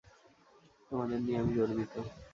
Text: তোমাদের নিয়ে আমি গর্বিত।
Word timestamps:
তোমাদের 0.87 1.19
নিয়ে 1.21 1.39
আমি 1.41 1.51
গর্বিত। 1.57 1.93